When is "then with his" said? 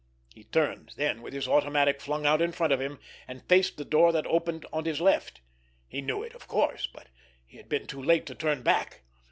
0.97-1.47